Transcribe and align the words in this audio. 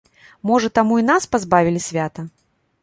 Можа, 0.51 0.71
таму 0.79 0.97
і 1.03 1.05
нас 1.11 1.29
пазбавілі 1.37 1.85
свята? 1.91 2.21